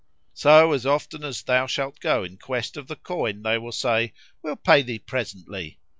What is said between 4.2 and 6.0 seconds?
'We'll pay thee presently!'